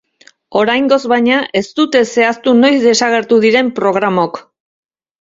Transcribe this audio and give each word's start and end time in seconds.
Oraingoz, 0.61 0.97
baina, 1.11 1.37
ez 1.61 1.63
dute 1.81 2.03
zehaztu 2.15 2.57
noiz 2.65 2.75
desagertu 2.89 3.43
diren 3.49 3.73
programok. 3.83 4.47